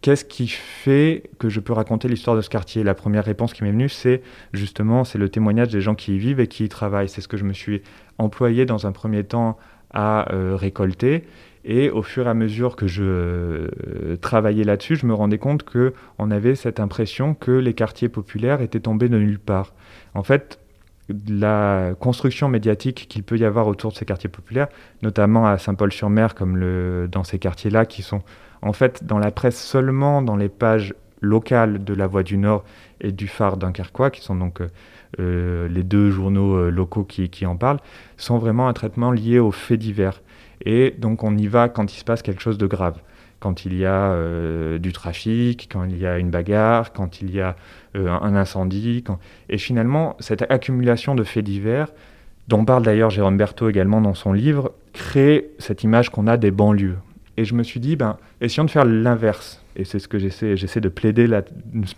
[0.03, 2.85] Qu'est-ce qui fait que je peux raconter l'histoire de ce quartier?
[2.85, 6.19] La première réponse qui m'est venue, c'est justement c'est le témoignage des gens qui y
[6.19, 7.09] vivent et qui y travaillent.
[7.09, 7.83] C'est ce que je me suis
[8.19, 9.59] employé dans un premier temps
[9.93, 11.25] à euh, récolter.
[11.69, 15.65] Et au fur et à mesure que je euh, travaillais là-dessus, je me rendais compte
[15.65, 19.75] que on avait cette impression que les quartiers populaires étaient tombés de nulle part.
[20.15, 20.61] En fait,
[21.29, 24.69] la construction médiatique qu'il peut y avoir autour de ces quartiers populaires,
[25.03, 28.23] notamment à Saint-Paul-sur-Mer, comme dans ces quartiers-là, qui sont
[28.63, 32.65] en fait dans la presse seulement dans les pages locales de La Voix du Nord
[33.01, 34.69] et du Phare dunkerquois, qui sont donc euh,
[35.19, 37.81] euh, les deux journaux locaux qui en parlent,
[38.17, 40.21] sont vraiment un traitement lié aux faits divers.
[40.67, 43.01] Et donc on y va quand il se passe quelque chose de grave.
[43.39, 47.35] Quand il y a euh, du trafic, quand il y a une bagarre, quand il
[47.35, 47.57] y a
[47.95, 49.05] euh, un incendie.
[49.49, 51.89] Et finalement, cette accumulation de faits divers,
[52.49, 56.51] dont parle d'ailleurs Jérôme Berthaud également dans son livre, crée cette image qu'on a des
[56.51, 56.97] banlieues.
[57.37, 59.63] Et je me suis dit, ben, essayons de faire l'inverse.
[59.77, 61.43] Et c'est ce que j'essaie, j'essaie de plaider là,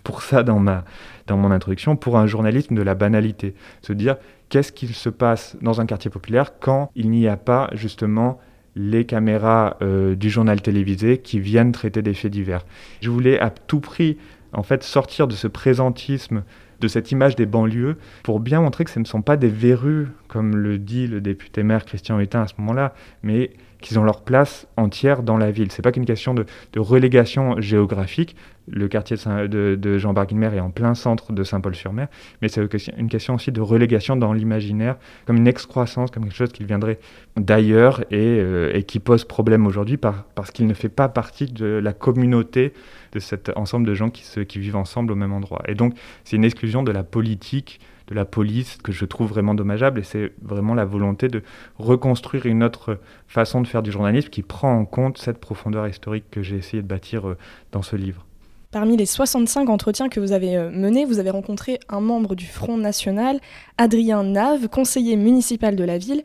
[0.03, 0.83] pour ça dans, ma,
[1.27, 3.55] dans mon introduction, pour un journalisme de la banalité.
[3.81, 4.17] Se dire,
[4.49, 8.39] qu'est-ce qu'il se passe dans un quartier populaire quand il n'y a pas justement
[8.79, 12.65] les caméras euh, du journal télévisé qui viennent traiter des faits divers.
[13.01, 14.17] Je voulais à tout prix
[14.53, 16.43] en fait sortir de ce présentisme,
[16.79, 20.07] de cette image des banlieues, pour bien montrer que ce ne sont pas des verrues,
[20.29, 24.21] comme le dit le député maire Christian Hutin à ce moment-là, mais qu'ils ont leur
[24.21, 25.71] place entière dans la ville.
[25.71, 26.45] C'est pas qu'une question de,
[26.77, 28.35] relégation géographique.
[28.71, 32.07] Le quartier de, de, de Jean Barguilmer est en plein centre de Saint-Paul-sur-Mer,
[32.41, 32.61] mais c'est
[32.97, 36.99] une question aussi de relégation dans l'imaginaire, comme une excroissance, comme quelque chose qui viendrait
[37.35, 41.65] d'ailleurs et, euh, qui pose problème aujourd'hui par, parce qu'il ne fait pas partie de
[41.65, 42.73] la communauté
[43.13, 45.63] de cet ensemble de gens qui vivent ensemble au même endroit.
[45.67, 49.53] Et donc, c'est une exclusion de la politique de la police que je trouve vraiment
[49.53, 51.43] dommageable et c'est vraiment la volonté de
[51.77, 56.25] reconstruire une autre façon de faire du journalisme qui prend en compte cette profondeur historique
[56.31, 57.37] que j'ai essayé de bâtir euh,
[57.71, 58.25] dans ce livre.
[58.71, 62.45] Parmi les 65 entretiens que vous avez euh, menés, vous avez rencontré un membre du
[62.45, 63.39] Front National,
[63.77, 66.23] Adrien Nave, conseiller municipal de la ville.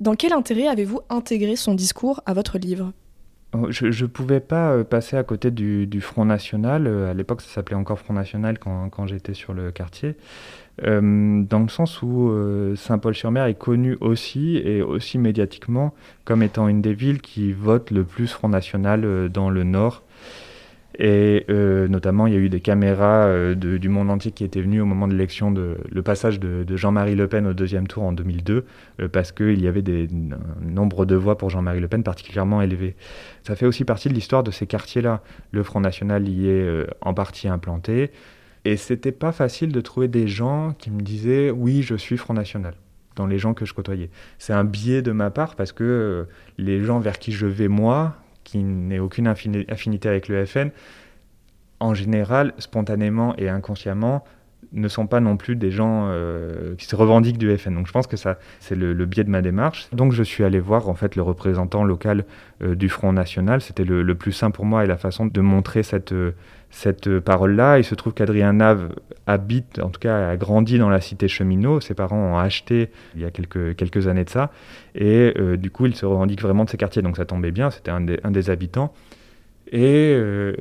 [0.00, 2.92] Dans quel intérêt avez-vous intégré son discours à votre livre?
[3.70, 6.86] Je ne pouvais pas euh, passer à côté du, Front National.
[6.86, 10.16] À l'époque, ça s'appelait encore Front National quand, j'étais sur le quartier.
[10.84, 16.68] Euh, dans le sens où euh, Saint-Paul-sur-Mer est connu aussi, et aussi médiatiquement, comme étant
[16.68, 20.02] une des villes qui vote le plus Front National euh, dans le Nord.
[20.98, 24.80] Et notamment, il y a eu des caméras de, du monde entier qui étaient venues
[24.80, 28.64] au moment de l'élection, le passage de, Jean-Marie Le Pen au deuxième tour en 2002,
[29.12, 32.96] parce qu'il y avait un nombre de voix pour Jean-Marie Le Pen particulièrement élevé.
[33.42, 35.22] Ça fait aussi partie de l'histoire de ces quartiers-là.
[35.50, 38.10] Le Front National y est en partie implanté.
[38.66, 42.34] Et c'était pas facile de trouver des gens qui me disaient oui, je suis Front
[42.34, 42.74] National
[43.14, 44.10] dans les gens que je côtoyais.
[44.38, 46.24] C'est un biais de ma part parce que euh,
[46.58, 50.70] les gens vers qui je vais moi, qui n'aient aucune affinité avec le FN,
[51.80, 54.24] en général, spontanément et inconsciemment,
[54.72, 57.74] ne sont pas non plus des gens euh, qui se revendiquent du FN.
[57.74, 59.88] Donc je pense que ça, c'est le, biais de ma démarche.
[59.92, 62.24] Donc je suis allé voir en fait le représentant local
[62.62, 63.60] euh, du Front National.
[63.60, 66.14] C'était le, plus simple pour moi et la façon de montrer cette,
[66.70, 67.78] cette parole-là.
[67.78, 68.90] Il se trouve qu'Adrien Nave
[69.26, 71.80] habite, en tout cas a grandi dans la cité cheminot.
[71.80, 74.50] Ses parents ont acheté il y a quelques, quelques années de ça.
[74.94, 77.02] Et euh, du coup, il se revendique vraiment de ces quartiers.
[77.02, 78.92] Donc ça tombait bien, c'était un des, habitants.
[79.72, 80.54] Et euh,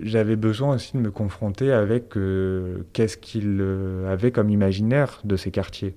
[0.00, 3.62] j'avais besoin aussi de me confronter avec euh, qu'est-ce qu'il
[4.08, 5.94] avait comme imaginaire de ces quartiers.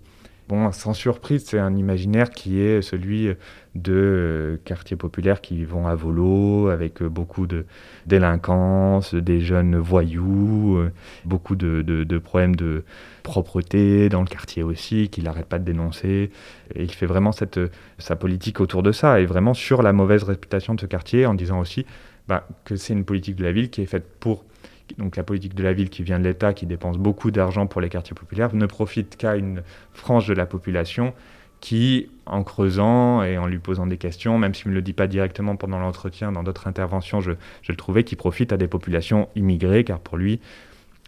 [0.52, 3.30] Bon, sans surprise, c'est un imaginaire qui est celui
[3.76, 7.66] de euh, quartiers populaires qui vont à volo, avec euh, beaucoup de
[8.06, 10.92] délinquance, des jeunes voyous, euh,
[11.24, 12.84] beaucoup de, problèmes de
[13.24, 16.32] propreté dans le quartier aussi, qu'il n'arrête pas de dénoncer.
[16.76, 17.62] Et il fait vraiment cette,
[17.98, 21.34] sa politique autour de ça, et vraiment sur la mauvaise réputation de ce quartier, en
[21.34, 21.86] disant aussi
[22.28, 24.44] bah, que c'est une politique de la ville qui est faite pour
[24.98, 27.82] donc la politique de la ville qui vient de l'État, qui dépense beaucoup d'argent pour
[27.82, 31.14] les quartiers populaires, ne profite qu'à une frange de la population
[31.60, 34.94] qui, en creusant et en lui posant des questions, même s'il ne me le dit
[34.94, 37.32] pas directement pendant l'entretien, dans d'autres interventions, je,
[37.62, 40.40] je, le trouvais, qui profite à des populations immigrées, car pour lui,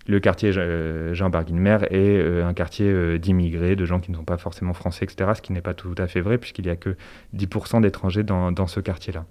[0.05, 4.25] le quartier Jean Barguilmer est euh, un quartier euh, d'immigrés, de gens qui ne sont
[4.25, 6.75] pas forcément français, etc., ce qui n'est pas tout à fait vrai, puisqu'il n'y a
[6.75, 6.95] que
[7.35, 9.25] 10% d'étrangers dans ce quartier-là.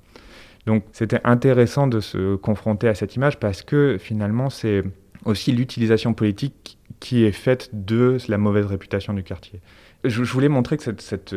[0.67, 4.83] Donc c'était intéressant de se confronter à cette image parce que finalement c'est
[5.25, 9.61] aussi l'utilisation politique qui est faite de la mauvaise réputation du quartier.
[10.05, 11.33] Je, voulais montrer que cette, cette,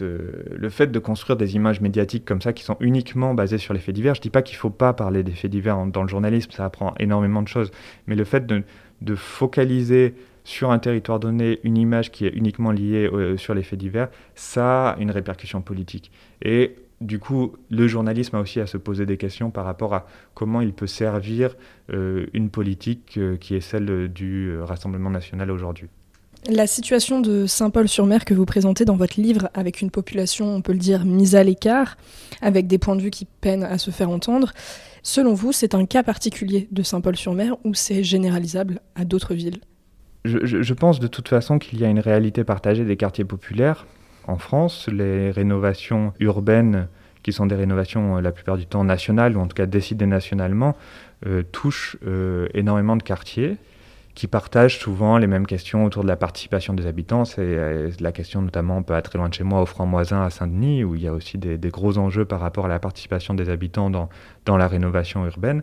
[0.00, 3.78] le fait de construire des images médiatiques comme ça qui sont uniquement basées sur les
[3.78, 6.02] faits divers, je ne dis pas qu'il ne faut pas parler des faits divers dans
[6.02, 7.70] le journalisme, ça apprend énormément de choses,
[8.08, 8.64] mais le fait de,
[9.00, 10.14] de focaliser
[10.48, 14.08] sur un territoire donné une image qui est uniquement liée euh, sur les faits divers,
[14.34, 16.10] ça a une répercussion politique.
[16.42, 20.06] Et du coup, le journalisme a aussi à se poser des questions par rapport à
[20.34, 21.54] comment il peut servir
[21.92, 25.88] euh, une politique euh, qui est celle du euh, Rassemblement national aujourd'hui.
[26.48, 30.72] La situation de Saint-Paul-sur-Mer que vous présentez dans votre livre, avec une population, on peut
[30.72, 31.96] le dire, mise à l'écart,
[32.40, 34.52] avec des points de vue qui peinent à se faire entendre,
[35.02, 39.60] selon vous, c'est un cas particulier de Saint-Paul-sur-Mer ou c'est généralisable à d'autres villes?
[40.24, 43.86] Je, je, pense de toute façon qu'il y a une réalité partagée des quartiers populaires,
[44.28, 44.88] en France.
[44.88, 46.86] Les rénovations urbaines,
[47.22, 50.06] qui sont des rénovations euh, la plupart du temps nationales, ou en tout cas décidées
[50.06, 50.76] nationalement,
[51.26, 53.56] euh, touchent euh, énormément de quartiers
[54.14, 57.24] qui partagent souvent les mêmes questions autour de la participation des habitants.
[57.24, 60.96] C'est la question notamment, pas très loin de chez moi, au Franc-Moisin à Saint-Denis, où
[60.96, 63.90] il y a aussi des, des, gros enjeux par rapport à la participation des habitants
[63.90, 64.08] dans,
[64.44, 65.62] dans la rénovation urbaine.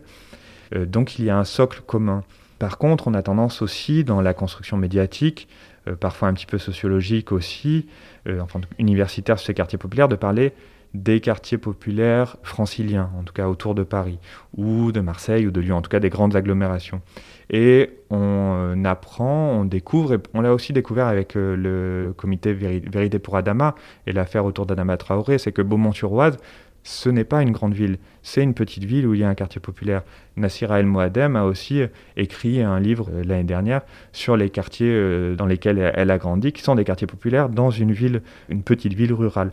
[0.74, 2.24] Donc il y a un socle commun.
[2.58, 5.48] Par contre, on a tendance aussi, dans la construction médiatique,
[5.94, 7.86] parfois un petit peu sociologique aussi,
[8.26, 10.52] euh, enfin universitaire sur ces quartiers populaires, de parler
[10.94, 14.18] des quartiers populaires franciliens, en tout cas autour de Paris,
[14.56, 17.02] ou de Marseille, ou de Lyon, en tout cas des grandes agglomérations.
[17.50, 23.18] Et on euh, apprend, on découvre, et on l'a aussi découvert avec le comité Vérité
[23.18, 23.74] pour Adama
[24.06, 26.38] et l'affaire autour d'Adama Traoré, c'est que Beaumont-sur-Oise,
[26.86, 29.34] ce n'est pas une grande ville, c'est une petite ville où il y a un
[29.34, 30.02] quartier populaire.
[30.36, 31.82] Nassira El Moadem a aussi
[32.16, 36.52] écrit un livre euh, l'année dernière sur les quartiers euh, dans lesquels elle a grandi,
[36.52, 39.50] qui sont des quartiers populaires dans une ville, une petite ville rurale.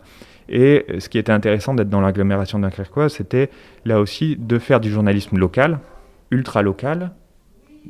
[0.48, 3.50] Et ce qui était intéressant d'être dans l'agglomération dunkerquoise, c'était
[3.84, 5.80] là aussi de faire du journalisme local,
[6.30, 7.10] ultra local,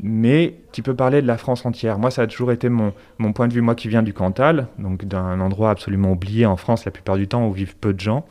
[0.03, 1.99] mais qui peut parler de la France entière.
[1.99, 4.69] Moi, ça a toujours été mon, mon point de vue, moi qui viens du Cantal,
[4.79, 8.01] donc d'un endroit absolument oublié en France la plupart du temps où vivent peu de
[8.01, 8.25] gens.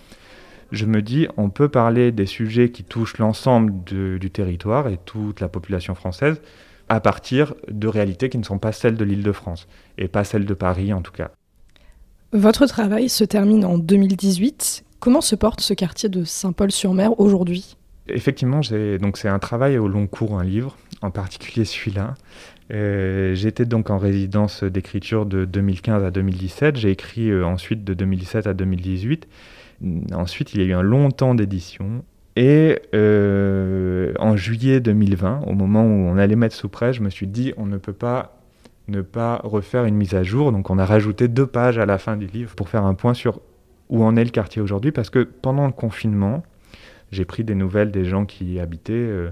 [0.71, 5.39] Je me dis, on peut parler des sujets qui touchent l'ensemble du territoire et toute
[5.39, 6.41] la population française
[6.89, 10.23] à partir de réalités qui ne sont pas celles de l'île de France, et pas
[10.23, 11.31] celles de Paris en tout cas.
[12.33, 14.83] Votre travail se termine en 2018.
[14.99, 17.77] Comment se porte ce quartier de Saint-Paul-sur-Mer aujourd'hui?
[18.07, 18.61] Effectivement,
[18.99, 22.15] donc c'est un travail au long cours, un livre, en particulier celui-là.
[22.71, 26.77] Euh, j'étais donc en résidence d'écriture de 2015 à 2017.
[26.77, 29.27] J'ai écrit euh, ensuite de 2017 à 2018.
[30.13, 32.03] Ensuite, il y a eu un long temps d'édition.
[32.35, 37.09] Et euh, en juillet 2020, au moment où on allait mettre sous presse, je me
[37.09, 38.39] suis dit on ne peut pas
[38.87, 40.51] ne pas refaire une mise à jour.
[40.51, 43.13] Donc on a rajouté deux pages à la fin du livre pour faire un point
[43.13, 43.39] sur
[43.89, 44.91] où en est le quartier aujourd'hui.
[44.91, 46.43] Parce que pendant le confinement,
[47.11, 48.93] j'ai pris des nouvelles des gens qui y habitaient.
[48.93, 49.29] Euh,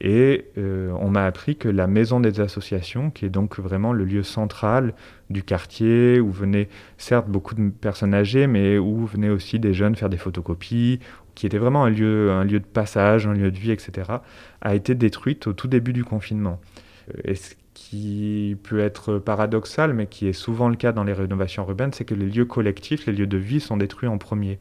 [0.00, 4.04] et euh, on m'a appris que la maison des associations, qui est donc vraiment le
[4.04, 4.94] lieu central
[5.30, 9.96] du quartier, où venaient certes beaucoup de personnes âgées, mais où venaient aussi des jeunes
[9.96, 11.00] faire des photocopies,
[11.34, 14.10] qui était vraiment un lieu, un lieu de passage, un lieu de vie, etc.,
[14.60, 16.60] a été détruite au tout début du confinement.
[17.24, 21.66] Et ce qui peut être paradoxal, mais qui est souvent le cas dans les rénovations
[21.66, 24.58] urbaines, c'est que les lieux collectifs, les lieux de vie sont détruits en premier.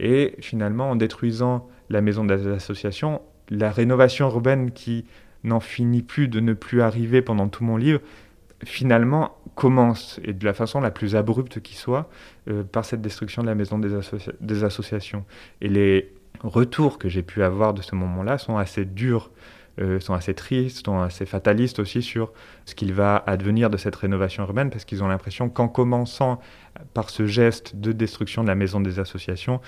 [0.00, 5.04] Et finalement, en détruisant la maison des associations, la rénovation urbaine qui
[5.44, 8.00] n'en finit plus de ne plus arriver pendant tout mon livre,
[8.64, 12.08] finalement commence, et de la façon la plus abrupte qui soit,
[12.48, 13.94] euh, par cette destruction de la maison des,
[14.64, 15.24] associations.
[15.60, 19.30] Et les retours que j'ai pu avoir de ce moment-là sont assez durs,
[19.80, 22.32] euh, sont assez tristes, sont assez fatalistes aussi sur
[22.64, 26.40] ce qu'il va advenir de cette rénovation urbaine, parce qu'ils ont l'impression qu'en commençant
[26.94, 29.60] par ce geste de destruction de la maison des associations,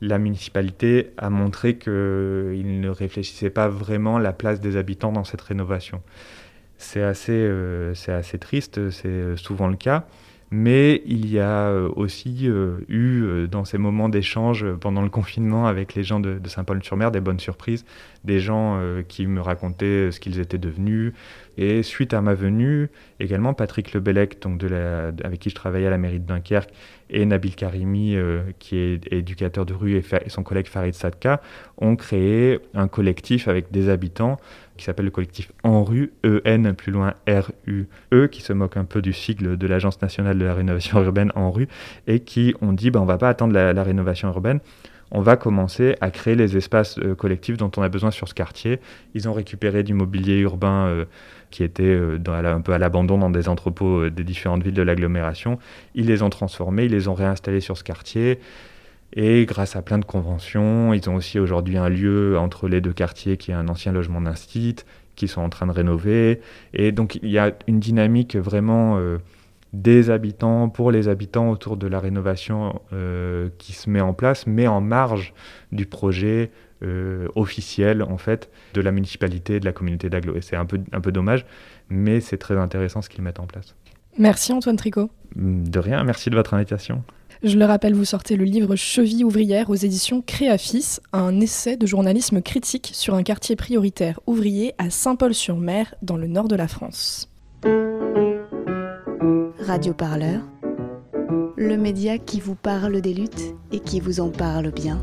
[0.00, 5.40] la municipalité a montré qu'il ne réfléchissait pas vraiment la place des habitants dans cette
[5.40, 6.02] rénovation.
[6.78, 10.06] C'est assez, euh, assez triste, c'est souvent le cas.
[10.58, 15.66] Mais il y a euh, aussi euh, eu dans ces moments d'échange pendant le confinement
[15.66, 17.84] avec les gens de, Saint-Paul-sur-Mer des bonnes surprises,
[18.24, 21.12] des gens qui me racontaient ce qu'ils étaient devenus.
[21.58, 22.88] Et suite à ma venue,
[23.20, 24.62] également Patrick Lebellec, donc
[25.22, 26.70] avec qui je travaillais à la mairie de Dunkerque,
[27.10, 31.40] et Nabil Karimi, euh, qui est éducateur de rue, et, son collègue Farid Sadka,
[31.78, 34.38] ont créé un collectif avec des habitants
[34.76, 39.02] qui s'appelle le collectif En Rue, E-N plus loin R-U-E, qui se moque un peu
[39.02, 41.68] du sigle de l'Agence nationale de la rénovation urbaine En Rue,
[42.06, 44.60] et qui ont dit ben, on va pas attendre la, rénovation urbaine,
[45.10, 48.34] on va commencer à créer les espaces euh, collectifs dont on a besoin sur ce
[48.34, 48.80] quartier.
[49.14, 51.04] Ils ont récupéré du mobilier urbain euh,
[51.50, 55.58] qui étaient euh, un peu à l'abandon dans des entrepôts des différentes villes de l'agglomération.
[55.94, 58.40] Ils les ont transformés, ils les ont réinstallés sur ce quartier.
[59.16, 62.92] Et grâce à plein de conventions, ils ont aussi aujourd'hui un lieu entre les deux
[62.92, 64.76] quartiers qui est un ancien logement d'instit,
[65.16, 66.40] qui sont en train de rénover.
[66.74, 69.18] Et donc il y a une dynamique vraiment euh,
[69.72, 72.80] des habitants, pour les habitants autour de la rénovation
[73.58, 75.34] qui se met en place, mais en marge
[75.72, 76.50] du projet
[76.82, 80.36] euh, officielle en fait de la municipalité, de la communauté d'Aglo.
[80.36, 81.46] Et c'est un peu, un peu dommage,
[81.88, 83.74] mais c'est très intéressant ce qu'ils mettent en place.
[84.18, 85.08] Merci Antoine Tricot.
[85.36, 87.02] De rien, merci de votre invitation.
[87.42, 91.86] Je le rappelle, vous sortez le livre Cheville ouvrière aux éditions Créafis, un essai de
[91.86, 97.30] journalisme critique sur un quartier prioritaire ouvrier à Saint-Paul-sur-Mer, dans le nord de la France.
[99.60, 100.40] Radio Parleur,
[101.56, 105.00] le média qui vous parle des luttes et qui vous en parle bien.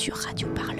[0.00, 0.79] sur Radio Parleur.